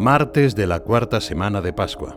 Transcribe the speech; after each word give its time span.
Martes 0.00 0.54
de 0.54 0.66
la 0.66 0.80
cuarta 0.80 1.20
semana 1.20 1.60
de 1.60 1.74
Pascua. 1.74 2.16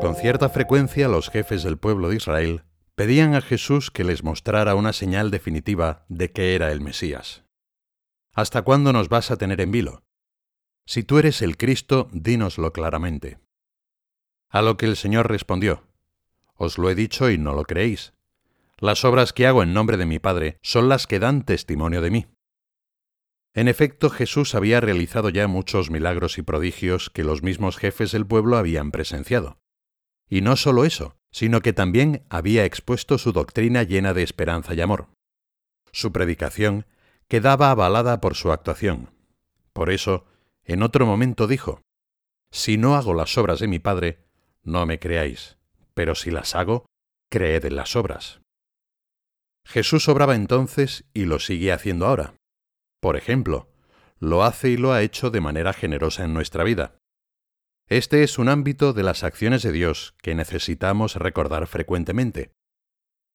Con 0.00 0.16
cierta 0.16 0.48
frecuencia 0.48 1.06
los 1.06 1.30
jefes 1.30 1.62
del 1.62 1.78
pueblo 1.78 2.08
de 2.08 2.16
Israel 2.16 2.64
pedían 2.96 3.36
a 3.36 3.42
Jesús 3.42 3.92
que 3.92 4.02
les 4.02 4.24
mostrara 4.24 4.74
una 4.74 4.92
señal 4.92 5.30
definitiva 5.30 6.04
de 6.08 6.32
que 6.32 6.56
era 6.56 6.72
el 6.72 6.80
Mesías. 6.80 7.44
¿Hasta 8.32 8.62
cuándo 8.62 8.92
nos 8.92 9.08
vas 9.08 9.30
a 9.30 9.36
tener 9.36 9.60
en 9.60 9.70
vilo? 9.70 10.02
Si 10.84 11.04
tú 11.04 11.18
eres 11.18 11.42
el 11.42 11.56
Cristo, 11.56 12.08
dínoslo 12.10 12.72
claramente. 12.72 13.38
A 14.48 14.62
lo 14.62 14.76
que 14.76 14.86
el 14.86 14.96
Señor 14.96 15.30
respondió, 15.30 15.86
Os 16.56 16.76
lo 16.76 16.90
he 16.90 16.96
dicho 16.96 17.30
y 17.30 17.38
no 17.38 17.52
lo 17.52 17.62
creéis. 17.62 18.13
Las 18.84 19.06
obras 19.06 19.32
que 19.32 19.46
hago 19.46 19.62
en 19.62 19.72
nombre 19.72 19.96
de 19.96 20.04
mi 20.04 20.18
Padre 20.18 20.58
son 20.60 20.90
las 20.90 21.06
que 21.06 21.18
dan 21.18 21.46
testimonio 21.46 22.02
de 22.02 22.10
mí. 22.10 22.26
En 23.54 23.66
efecto, 23.66 24.10
Jesús 24.10 24.54
había 24.54 24.78
realizado 24.78 25.30
ya 25.30 25.48
muchos 25.48 25.90
milagros 25.90 26.36
y 26.36 26.42
prodigios 26.42 27.08
que 27.08 27.24
los 27.24 27.42
mismos 27.42 27.78
jefes 27.78 28.12
del 28.12 28.26
pueblo 28.26 28.58
habían 28.58 28.90
presenciado. 28.90 29.56
Y 30.28 30.42
no 30.42 30.56
solo 30.56 30.84
eso, 30.84 31.16
sino 31.30 31.62
que 31.62 31.72
también 31.72 32.26
había 32.28 32.66
expuesto 32.66 33.16
su 33.16 33.32
doctrina 33.32 33.84
llena 33.84 34.12
de 34.12 34.22
esperanza 34.22 34.74
y 34.74 34.82
amor. 34.82 35.08
Su 35.90 36.12
predicación 36.12 36.84
quedaba 37.26 37.70
avalada 37.70 38.20
por 38.20 38.34
su 38.34 38.52
actuación. 38.52 39.08
Por 39.72 39.88
eso, 39.88 40.26
en 40.62 40.82
otro 40.82 41.06
momento 41.06 41.46
dijo, 41.46 41.80
Si 42.50 42.76
no 42.76 42.96
hago 42.96 43.14
las 43.14 43.38
obras 43.38 43.60
de 43.60 43.66
mi 43.66 43.78
Padre, 43.78 44.26
no 44.62 44.84
me 44.84 44.98
creáis, 44.98 45.56
pero 45.94 46.14
si 46.14 46.30
las 46.30 46.54
hago, 46.54 46.84
creed 47.30 47.64
en 47.64 47.76
las 47.76 47.96
obras. 47.96 48.43
Jesús 49.64 50.08
obraba 50.08 50.34
entonces 50.34 51.04
y 51.14 51.24
lo 51.24 51.38
sigue 51.38 51.72
haciendo 51.72 52.06
ahora. 52.06 52.34
Por 53.00 53.16
ejemplo, 53.16 53.70
lo 54.18 54.44
hace 54.44 54.70
y 54.70 54.76
lo 54.76 54.92
ha 54.92 55.02
hecho 55.02 55.30
de 55.30 55.40
manera 55.40 55.72
generosa 55.72 56.24
en 56.24 56.34
nuestra 56.34 56.64
vida. 56.64 56.98
Este 57.88 58.22
es 58.22 58.38
un 58.38 58.48
ámbito 58.48 58.92
de 58.92 59.02
las 59.02 59.24
acciones 59.24 59.62
de 59.62 59.72
Dios 59.72 60.14
que 60.22 60.34
necesitamos 60.34 61.16
recordar 61.16 61.66
frecuentemente. 61.66 62.52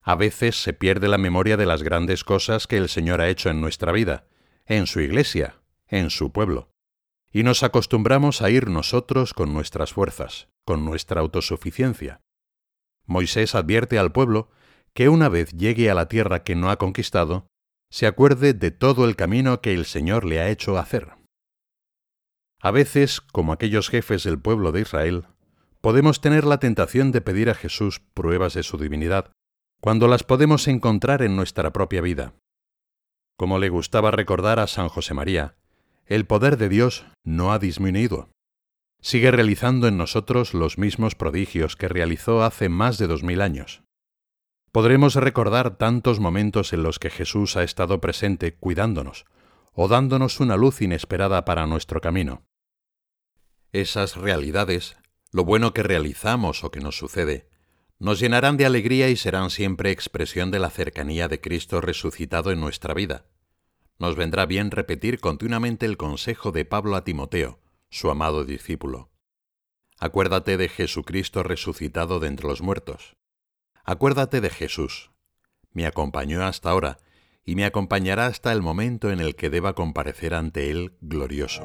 A 0.02 0.16
veces 0.16 0.61
se 0.61 0.73
pierde 0.73 1.08
la 1.08 1.17
memoria 1.17 1.58
de 1.58 1.66
las 1.66 1.83
grandes 1.83 2.23
cosas 2.23 2.66
que 2.67 2.77
el 2.77 2.89
Señor 2.89 3.21
ha 3.21 3.30
hecho 3.30 3.49
en 3.49 3.61
nuestra 3.61 3.91
vida, 3.91 4.27
en 4.66 4.88
su 4.88 5.02
iglesia, 5.02 5.59
en 5.88 6.09
su 6.09 6.31
pueblo 6.31 6.71
y 7.31 7.43
nos 7.43 7.64
acostumbramos 7.64 8.41
a 8.41 8.49
ir 8.49 8.69
nosotros 8.69 9.33
con 9.33 9.53
nuestras 9.53 9.93
fuerzas, 9.93 10.49
con 10.66 10.83
nuestra 10.83 11.21
autosuficiencia. 11.21 12.21
Moisés 13.05 13.55
advierte 13.55 13.99
al 13.99 14.11
pueblo 14.11 14.49
que 14.93 15.09
una 15.09 15.29
vez 15.29 15.51
llegue 15.51 15.89
a 15.89 15.93
la 15.93 16.07
tierra 16.07 16.43
que 16.43 16.55
no 16.55 16.69
ha 16.69 16.77
conquistado, 16.77 17.47
se 17.91 18.05
acuerde 18.07 18.53
de 18.53 18.71
todo 18.71 19.05
el 19.05 19.15
camino 19.15 19.61
que 19.61 19.73
el 19.73 19.85
Señor 19.85 20.25
le 20.25 20.39
ha 20.39 20.49
hecho 20.49 20.77
hacer. 20.77 21.13
A 22.61 22.71
veces, 22.71 23.21
como 23.21 23.53
aquellos 23.53 23.89
jefes 23.89 24.23
del 24.23 24.39
pueblo 24.39 24.71
de 24.71 24.81
Israel, 24.81 25.25
podemos 25.81 26.21
tener 26.21 26.43
la 26.43 26.59
tentación 26.59 27.11
de 27.11 27.21
pedir 27.21 27.49
a 27.49 27.55
Jesús 27.55 28.01
pruebas 28.13 28.53
de 28.53 28.63
su 28.63 28.77
divinidad, 28.77 29.31
cuando 29.81 30.07
las 30.07 30.23
podemos 30.23 30.67
encontrar 30.67 31.21
en 31.21 31.35
nuestra 31.35 31.71
propia 31.71 32.01
vida. 32.01 32.33
Como 33.37 33.59
le 33.59 33.69
gustaba 33.69 34.11
recordar 34.11 34.59
a 34.59 34.67
San 34.67 34.89
José 34.89 35.13
María, 35.13 35.55
el 36.05 36.25
poder 36.25 36.57
de 36.57 36.67
Dios 36.67 37.05
no 37.23 37.53
ha 37.53 37.59
disminuido. 37.59 38.29
Sigue 39.01 39.31
realizando 39.31 39.87
en 39.87 39.97
nosotros 39.97 40.53
los 40.53 40.77
mismos 40.77 41.15
prodigios 41.15 41.77
que 41.77 41.87
realizó 41.87 42.43
hace 42.43 42.67
más 42.67 42.97
de 42.97 43.07
dos 43.07 43.23
mil 43.23 43.41
años. 43.41 43.83
Podremos 44.71 45.15
recordar 45.15 45.77
tantos 45.77 46.19
momentos 46.19 46.73
en 46.73 46.83
los 46.83 46.99
que 46.99 47.09
Jesús 47.09 47.57
ha 47.57 47.63
estado 47.63 48.01
presente 48.01 48.55
cuidándonos 48.55 49.25
o 49.73 49.87
dándonos 49.87 50.39
una 50.39 50.57
luz 50.57 50.81
inesperada 50.81 51.45
para 51.45 51.65
nuestro 51.65 52.02
camino. 52.02 52.43
Esas 53.71 54.15
realidades, 54.15 54.97
lo 55.31 55.45
bueno 55.45 55.73
que 55.73 55.83
realizamos 55.83 56.63
o 56.63 56.71
que 56.71 56.79
nos 56.79 56.97
sucede, 56.97 57.49
nos 57.97 58.19
llenarán 58.19 58.58
de 58.58 58.65
alegría 58.65 59.09
y 59.09 59.15
serán 59.15 59.49
siempre 59.49 59.91
expresión 59.91 60.52
de 60.52 60.59
la 60.59 60.69
cercanía 60.69 61.27
de 61.27 61.41
Cristo 61.41 61.81
resucitado 61.81 62.52
en 62.52 62.59
nuestra 62.59 62.93
vida 62.93 63.25
nos 63.99 64.15
vendrá 64.15 64.45
bien 64.45 64.71
repetir 64.71 65.19
continuamente 65.19 65.85
el 65.85 65.97
consejo 65.97 66.53
de 66.53 66.63
Pablo 66.63 66.95
a 66.95 67.03
Timoteo, 67.03 67.59
su 67.89 68.09
amado 68.09 68.45
discípulo. 68.45 69.11
Acuérdate 69.99 70.55
de 70.55 70.69
Jesucristo 70.69 71.43
resucitado 71.43 72.21
de 72.21 72.29
entre 72.29 72.47
los 72.47 72.61
muertos. 72.61 73.17
Acuérdate 73.83 74.41
de 74.41 74.49
Jesús. 74.49 75.11
Me 75.71 75.85
acompañó 75.85 76.43
hasta 76.43 76.69
ahora 76.69 76.99
y 77.45 77.55
me 77.55 77.65
acompañará 77.65 78.27
hasta 78.27 78.51
el 78.51 78.61
momento 78.61 79.11
en 79.11 79.19
el 79.19 79.35
que 79.35 79.49
deba 79.49 79.73
comparecer 79.73 80.33
ante 80.33 80.69
Él 80.69 80.93
glorioso. 81.01 81.63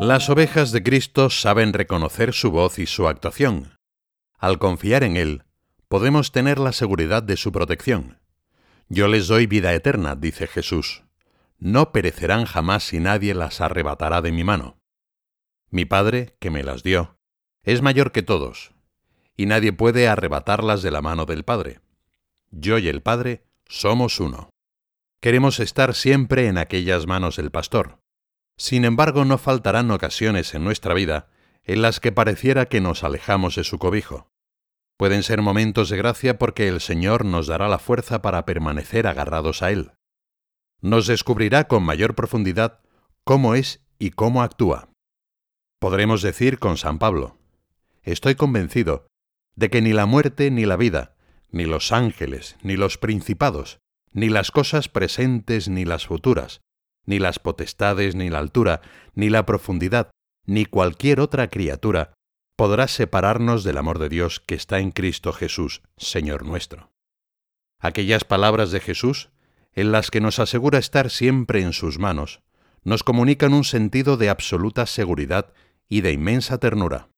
Las 0.00 0.30
ovejas 0.30 0.70
de 0.72 0.82
Cristo 0.82 1.28
saben 1.28 1.72
reconocer 1.72 2.32
su 2.32 2.50
voz 2.50 2.78
y 2.78 2.86
su 2.86 3.08
actuación. 3.08 3.76
Al 4.38 4.58
confiar 4.58 5.02
en 5.02 5.16
Él, 5.16 5.42
podemos 5.88 6.30
tener 6.30 6.58
la 6.58 6.72
seguridad 6.72 7.22
de 7.22 7.36
su 7.36 7.50
protección. 7.50 8.20
Yo 8.88 9.08
les 9.08 9.26
doy 9.26 9.46
vida 9.46 9.74
eterna, 9.74 10.14
dice 10.14 10.46
Jesús. 10.46 11.02
No 11.58 11.90
perecerán 11.92 12.44
jamás 12.44 12.92
y 12.92 13.00
nadie 13.00 13.34
las 13.34 13.60
arrebatará 13.60 14.22
de 14.22 14.32
mi 14.32 14.44
mano. 14.44 14.78
Mi 15.70 15.84
Padre, 15.84 16.36
que 16.40 16.50
me 16.50 16.62
las 16.62 16.82
dio, 16.82 17.18
es 17.62 17.82
mayor 17.82 18.12
que 18.12 18.22
todos, 18.22 18.72
y 19.36 19.46
nadie 19.46 19.72
puede 19.72 20.08
arrebatarlas 20.08 20.82
de 20.82 20.90
la 20.90 21.02
mano 21.02 21.26
del 21.26 21.44
Padre. 21.44 21.80
Yo 22.50 22.78
y 22.78 22.88
el 22.88 23.02
Padre 23.02 23.44
somos 23.66 24.18
uno. 24.18 24.50
Queremos 25.20 25.60
estar 25.60 25.94
siempre 25.94 26.46
en 26.46 26.56
aquellas 26.56 27.06
manos 27.06 27.36
del 27.36 27.50
pastor. 27.50 28.00
Sin 28.56 28.84
embargo, 28.84 29.24
no 29.24 29.36
faltarán 29.36 29.90
ocasiones 29.90 30.54
en 30.54 30.64
nuestra 30.64 30.94
vida 30.94 31.28
en 31.64 31.82
las 31.82 32.00
que 32.00 32.12
pareciera 32.12 32.66
que 32.66 32.80
nos 32.80 33.04
alejamos 33.04 33.56
de 33.56 33.64
su 33.64 33.78
cobijo. 33.78 34.30
Pueden 34.96 35.22
ser 35.22 35.42
momentos 35.42 35.90
de 35.90 35.98
gracia 35.98 36.38
porque 36.38 36.66
el 36.66 36.80
Señor 36.80 37.24
nos 37.26 37.46
dará 37.46 37.68
la 37.68 37.78
fuerza 37.78 38.22
para 38.22 38.46
permanecer 38.46 39.06
agarrados 39.06 39.62
a 39.62 39.70
Él. 39.70 39.92
Nos 40.80 41.06
descubrirá 41.06 41.68
con 41.68 41.82
mayor 41.82 42.14
profundidad 42.14 42.80
cómo 43.22 43.54
es 43.54 43.84
y 43.98 44.10
cómo 44.10 44.42
actúa. 44.42 44.88
Podremos 45.80 46.22
decir 46.22 46.58
con 46.58 46.76
San 46.76 46.98
Pablo, 46.98 47.36
estoy 48.02 48.34
convencido 48.34 49.06
de 49.54 49.70
que 49.70 49.80
ni 49.80 49.92
la 49.92 50.06
muerte 50.06 50.50
ni 50.50 50.66
la 50.66 50.76
vida, 50.76 51.14
ni 51.50 51.66
los 51.66 51.92
ángeles, 51.92 52.56
ni 52.62 52.76
los 52.76 52.98
principados, 52.98 53.78
ni 54.12 54.28
las 54.28 54.50
cosas 54.50 54.88
presentes 54.88 55.68
ni 55.68 55.84
las 55.84 56.06
futuras, 56.06 56.62
ni 57.06 57.20
las 57.20 57.38
potestades 57.38 58.16
ni 58.16 58.28
la 58.28 58.40
altura, 58.40 58.80
ni 59.14 59.30
la 59.30 59.46
profundidad, 59.46 60.10
ni 60.46 60.64
cualquier 60.64 61.20
otra 61.20 61.46
criatura 61.48 62.12
podrá 62.56 62.88
separarnos 62.88 63.62
del 63.62 63.78
amor 63.78 64.00
de 64.00 64.08
Dios 64.08 64.40
que 64.40 64.56
está 64.56 64.80
en 64.80 64.90
Cristo 64.90 65.32
Jesús, 65.32 65.82
Señor 65.96 66.44
nuestro. 66.44 66.90
Aquellas 67.78 68.24
palabras 68.24 68.72
de 68.72 68.80
Jesús, 68.80 69.30
en 69.74 69.92
las 69.92 70.10
que 70.10 70.20
nos 70.20 70.40
asegura 70.40 70.80
estar 70.80 71.08
siempre 71.08 71.62
en 71.62 71.72
sus 71.72 72.00
manos, 72.00 72.40
nos 72.82 73.04
comunican 73.04 73.52
un 73.54 73.62
sentido 73.62 74.16
de 74.16 74.28
absoluta 74.28 74.86
seguridad 74.86 75.52
y 75.88 76.02
de 76.02 76.12
inmensa 76.12 76.58
ternura. 76.58 77.08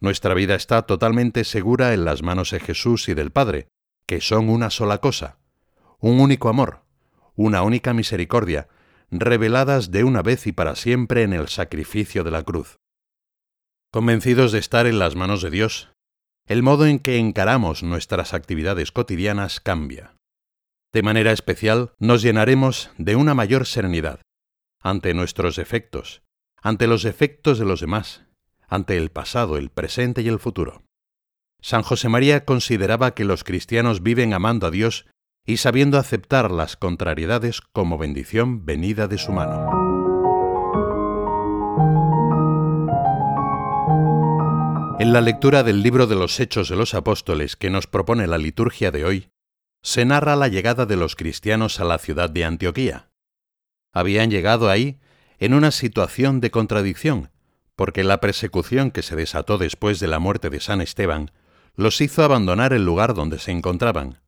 Nuestra 0.00 0.34
vida 0.34 0.54
está 0.54 0.82
totalmente 0.82 1.44
segura 1.44 1.92
en 1.92 2.04
las 2.04 2.22
manos 2.22 2.50
de 2.50 2.60
Jesús 2.60 3.08
y 3.08 3.14
del 3.14 3.32
Padre, 3.32 3.68
que 4.06 4.20
son 4.20 4.48
una 4.48 4.70
sola 4.70 4.98
cosa, 4.98 5.38
un 5.98 6.20
único 6.20 6.48
amor, 6.48 6.84
una 7.34 7.62
única 7.62 7.92
misericordia, 7.92 8.68
reveladas 9.10 9.90
de 9.90 10.04
una 10.04 10.22
vez 10.22 10.46
y 10.46 10.52
para 10.52 10.76
siempre 10.76 11.22
en 11.22 11.32
el 11.32 11.48
sacrificio 11.48 12.24
de 12.24 12.30
la 12.30 12.42
cruz. 12.42 12.78
Convencidos 13.90 14.52
de 14.52 14.58
estar 14.58 14.86
en 14.86 14.98
las 14.98 15.16
manos 15.16 15.42
de 15.42 15.50
Dios, 15.50 15.90
el 16.46 16.62
modo 16.62 16.86
en 16.86 16.98
que 16.98 17.18
encaramos 17.18 17.82
nuestras 17.82 18.34
actividades 18.34 18.92
cotidianas 18.92 19.60
cambia. 19.60 20.14
De 20.92 21.02
manera 21.02 21.32
especial, 21.32 21.92
nos 21.98 22.22
llenaremos 22.22 22.90
de 22.96 23.16
una 23.16 23.34
mayor 23.34 23.66
serenidad 23.66 24.22
ante 24.80 25.12
nuestros 25.12 25.56
defectos, 25.56 26.22
ante 26.62 26.86
los 26.86 27.02
defectos 27.02 27.58
de 27.58 27.64
los 27.64 27.80
demás, 27.80 28.24
ante 28.68 28.96
el 28.96 29.10
pasado, 29.10 29.56
el 29.56 29.70
presente 29.70 30.22
y 30.22 30.28
el 30.28 30.38
futuro. 30.38 30.82
San 31.60 31.82
José 31.82 32.08
María 32.08 32.44
consideraba 32.44 33.14
que 33.14 33.24
los 33.24 33.44
cristianos 33.44 34.02
viven 34.02 34.32
amando 34.32 34.66
a 34.66 34.70
Dios 34.70 35.06
y 35.44 35.56
sabiendo 35.56 35.98
aceptar 35.98 36.50
las 36.50 36.76
contrariedades 36.76 37.60
como 37.60 37.98
bendición 37.98 38.64
venida 38.64 39.08
de 39.08 39.18
su 39.18 39.32
mano. 39.32 39.88
En 45.00 45.12
la 45.12 45.20
lectura 45.20 45.62
del 45.62 45.82
libro 45.82 46.06
de 46.06 46.16
los 46.16 46.38
Hechos 46.38 46.68
de 46.68 46.76
los 46.76 46.92
Apóstoles 46.92 47.56
que 47.56 47.70
nos 47.70 47.86
propone 47.86 48.26
la 48.26 48.36
liturgia 48.36 48.90
de 48.90 49.04
hoy, 49.04 49.30
se 49.82 50.04
narra 50.04 50.36
la 50.36 50.48
llegada 50.48 50.86
de 50.86 50.96
los 50.96 51.16
cristianos 51.16 51.80
a 51.80 51.84
la 51.84 51.98
ciudad 51.98 52.28
de 52.28 52.44
Antioquía. 52.44 53.08
Habían 53.92 54.30
llegado 54.30 54.68
ahí 54.68 54.98
en 55.38 55.54
una 55.54 55.70
situación 55.70 56.40
de 56.40 56.50
contradicción, 56.50 57.30
porque 57.76 58.04
la 58.04 58.20
persecución 58.20 58.90
que 58.90 59.02
se 59.02 59.16
desató 59.16 59.58
después 59.58 60.00
de 60.00 60.08
la 60.08 60.18
muerte 60.18 60.50
de 60.50 60.60
San 60.60 60.80
Esteban 60.80 61.30
los 61.76 62.00
hizo 62.00 62.24
abandonar 62.24 62.72
el 62.72 62.84
lugar 62.84 63.14
donde 63.14 63.38
se 63.38 63.52
encontraban. 63.52 64.20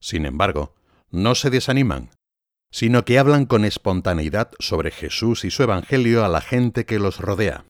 Sin 0.00 0.26
embargo, 0.26 0.74
no 1.10 1.36
se 1.36 1.50
desaniman, 1.50 2.10
sino 2.70 3.04
que 3.04 3.18
hablan 3.18 3.46
con 3.46 3.64
espontaneidad 3.64 4.50
sobre 4.58 4.90
Jesús 4.90 5.44
y 5.44 5.50
su 5.50 5.62
Evangelio 5.62 6.24
a 6.24 6.28
la 6.28 6.40
gente 6.40 6.84
que 6.84 6.98
los 6.98 7.20
rodea. 7.20 7.64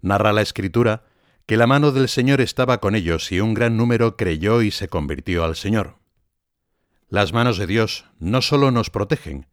Narra 0.00 0.32
la 0.32 0.42
Escritura 0.42 1.04
que 1.46 1.56
la 1.56 1.66
mano 1.66 1.92
del 1.92 2.08
Señor 2.08 2.40
estaba 2.40 2.78
con 2.80 2.94
ellos 2.94 3.30
y 3.30 3.40
un 3.40 3.54
gran 3.54 3.76
número 3.76 4.16
creyó 4.16 4.62
y 4.62 4.70
se 4.70 4.88
convirtió 4.88 5.44
al 5.44 5.54
Señor. 5.54 5.98
Las 7.08 7.32
manos 7.32 7.56
de 7.56 7.66
Dios 7.68 8.06
no 8.18 8.42
solo 8.42 8.72
nos 8.72 8.90
protegen, 8.90 9.46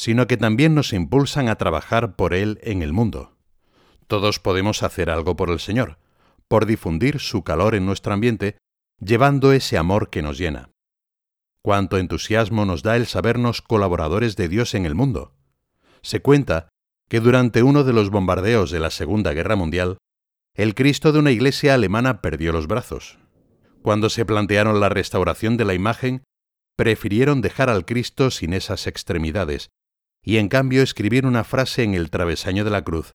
sino 0.00 0.26
que 0.26 0.38
también 0.38 0.74
nos 0.74 0.94
impulsan 0.94 1.50
a 1.50 1.56
trabajar 1.56 2.16
por 2.16 2.32
Él 2.32 2.58
en 2.62 2.80
el 2.80 2.94
mundo. 2.94 3.36
Todos 4.06 4.38
podemos 4.38 4.82
hacer 4.82 5.10
algo 5.10 5.36
por 5.36 5.50
el 5.50 5.60
Señor, 5.60 5.98
por 6.48 6.64
difundir 6.64 7.20
su 7.20 7.44
calor 7.44 7.74
en 7.74 7.84
nuestro 7.84 8.14
ambiente, 8.14 8.56
llevando 8.98 9.52
ese 9.52 9.76
amor 9.76 10.08
que 10.08 10.22
nos 10.22 10.38
llena. 10.38 10.70
Cuánto 11.62 11.98
entusiasmo 11.98 12.64
nos 12.64 12.82
da 12.82 12.96
el 12.96 13.04
sabernos 13.04 13.60
colaboradores 13.60 14.36
de 14.36 14.48
Dios 14.48 14.72
en 14.72 14.86
el 14.86 14.94
mundo. 14.94 15.34
Se 16.00 16.22
cuenta 16.22 16.70
que 17.10 17.20
durante 17.20 17.62
uno 17.62 17.84
de 17.84 17.92
los 17.92 18.08
bombardeos 18.08 18.70
de 18.70 18.80
la 18.80 18.88
Segunda 18.88 19.34
Guerra 19.34 19.54
Mundial, 19.54 19.98
el 20.54 20.74
Cristo 20.74 21.12
de 21.12 21.18
una 21.18 21.30
iglesia 21.30 21.74
alemana 21.74 22.22
perdió 22.22 22.52
los 22.52 22.68
brazos. 22.68 23.18
Cuando 23.82 24.08
se 24.08 24.24
plantearon 24.24 24.80
la 24.80 24.88
restauración 24.88 25.58
de 25.58 25.66
la 25.66 25.74
imagen, 25.74 26.24
prefirieron 26.74 27.42
dejar 27.42 27.68
al 27.68 27.84
Cristo 27.84 28.30
sin 28.30 28.54
esas 28.54 28.86
extremidades, 28.86 29.68
y 30.22 30.36
en 30.36 30.48
cambio 30.48 30.82
escribir 30.82 31.26
una 31.26 31.44
frase 31.44 31.82
en 31.82 31.94
el 31.94 32.10
travesaño 32.10 32.64
de 32.64 32.70
la 32.70 32.84
cruz, 32.84 33.12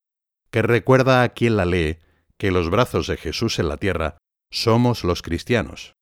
que 0.52 0.62
recuerda 0.62 1.24
a 1.24 1.30
quien 1.30 1.58
la 1.58 1.66
lee 1.66 2.00
que 2.38 2.52
los 2.52 2.70
brazos 2.70 3.08
de 3.08 3.18
Jesús 3.18 3.60
en 3.60 3.70
la 3.70 3.78
tierra 3.78 4.18
somos 4.52 5.04
los 5.04 5.22
cristianos. 5.22 5.96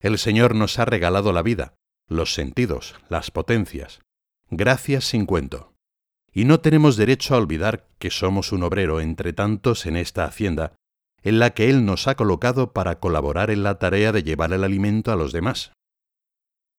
El 0.00 0.18
Señor 0.18 0.54
nos 0.54 0.78
ha 0.78 0.84
regalado 0.84 1.32
la 1.32 1.42
vida, 1.42 1.74
los 2.08 2.34
sentidos, 2.34 2.94
las 3.08 3.30
potencias. 3.30 4.00
Gracias 4.50 5.04
sin 5.04 5.26
cuento. 5.26 5.72
Y 6.32 6.44
no 6.44 6.60
tenemos 6.60 6.96
derecho 6.96 7.34
a 7.34 7.38
olvidar 7.38 7.88
que 7.98 8.10
somos 8.10 8.52
un 8.52 8.62
obrero 8.62 9.00
entre 9.00 9.32
tantos 9.32 9.86
en 9.86 9.96
esta 9.96 10.24
hacienda, 10.24 10.76
en 11.22 11.38
la 11.38 11.50
que 11.50 11.70
Él 11.70 11.84
nos 11.84 12.08
ha 12.08 12.14
colocado 12.14 12.72
para 12.72 13.00
colaborar 13.00 13.50
en 13.50 13.62
la 13.62 13.78
tarea 13.78 14.12
de 14.12 14.22
llevar 14.22 14.52
el 14.52 14.62
alimento 14.62 15.10
a 15.10 15.16
los 15.16 15.32
demás. 15.32 15.72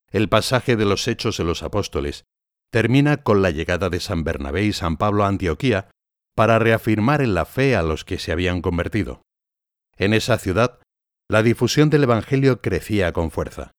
El 0.10 0.30
pasaje 0.30 0.76
de 0.76 0.86
los 0.86 1.08
Hechos 1.08 1.38
de 1.38 1.44
los 1.44 1.64
Apóstoles 1.64 2.24
termina 2.72 3.18
con 3.18 3.42
la 3.42 3.52
llegada 3.52 3.90
de 3.90 4.00
San 4.00 4.24
Bernabé 4.24 4.64
y 4.64 4.74
San 4.74 4.98
Pablo 4.98 5.24
a 5.24 5.28
Antioquía 5.28 5.90
para 6.36 6.60
reafirmar 6.60 7.22
en 7.22 7.34
la 7.34 7.46
fe 7.46 7.76
a 7.76 7.82
los 7.82 8.06
que 8.06 8.20
se 8.20 8.32
habían 8.32 8.62
convertido. 8.62 9.22
En 9.98 10.14
esa 10.14 10.38
ciudad 10.38 10.80
la 11.30 11.44
difusión 11.44 11.90
del 11.90 12.04
Evangelio 12.04 12.62
crecía 12.62 13.12
con 13.12 13.32
fuerza, 13.32 13.72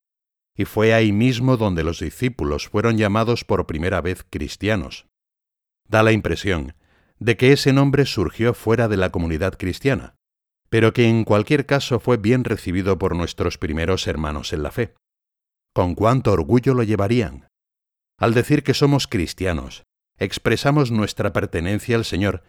y 0.55 0.67
fue 0.67 0.93
ahí 0.93 1.13
mismo 1.13 1.57
donde 1.57 1.83
los 1.83 2.01
discípulos 2.01 2.69
fueron 2.69 2.99
llamados 2.99 3.45
por 3.45 3.67
primera 3.67 4.03
vez 4.03 4.27
cristianos. 4.29 5.07
Da 5.89 6.03
la 6.03 6.13
impresión 6.13 6.75
de 7.19 7.37
que 7.37 7.53
ese 7.53 7.73
nombre 7.73 8.05
surgió 8.05 8.53
fuera 8.53 8.87
de 8.89 8.99
la 8.99 9.11
comunidad 9.11 9.57
cristiana, 9.57 10.15
pero 10.69 10.93
que 10.93 11.09
en 11.09 11.25
cualquier 11.25 11.65
caso 11.65 12.01
fue 12.01 12.19
bien 12.19 12.45
recibido 12.45 12.99
por 12.99 13.17
nuestros 13.17 13.57
primeros 13.57 14.07
hermanos 14.07 14.53
en 14.53 14.63
la 14.63 14.71
fe. 14.71 14.95
¿Con 15.73 15.95
cuánto 15.95 16.33
orgullo 16.33 16.75
lo 16.75 16.83
llevarían? 16.83 17.49
Al 18.19 18.35
decir 18.35 18.63
que 18.63 18.75
somos 18.75 19.07
cristianos, 19.07 19.85
expresamos 20.19 20.91
nuestra 20.91 21.33
pertenencia 21.33 21.97
al 21.97 22.05
Señor 22.05 22.43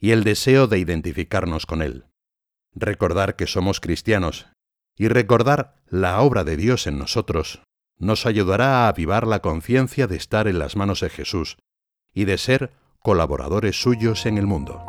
y 0.00 0.12
el 0.12 0.24
deseo 0.24 0.66
de 0.66 0.78
identificarnos 0.78 1.66
con 1.66 1.82
Él 1.82 2.06
recordar 2.76 3.34
que 3.36 3.46
somos 3.46 3.80
cristianos 3.80 4.46
y 4.96 5.08
recordar 5.08 5.74
la 5.88 6.20
obra 6.20 6.44
de 6.44 6.56
Dios 6.56 6.86
en 6.86 6.98
nosotros 6.98 7.62
nos 7.98 8.26
ayudará 8.26 8.84
a 8.84 8.88
avivar 8.88 9.26
la 9.26 9.40
conciencia 9.40 10.06
de 10.06 10.16
estar 10.16 10.46
en 10.46 10.58
las 10.58 10.76
manos 10.76 11.00
de 11.00 11.08
Jesús 11.08 11.56
y 12.12 12.26
de 12.26 12.36
ser 12.36 12.72
colaboradores 13.00 13.80
suyos 13.80 14.26
en 14.26 14.36
el 14.36 14.46
mundo. 14.46 14.84